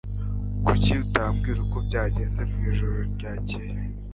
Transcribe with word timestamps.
Kuki 0.65 0.91
utambwira 1.03 1.59
uko 1.65 1.77
byagenze 1.87 2.41
mwijoro 2.51 2.97
ryakeye 3.13 3.73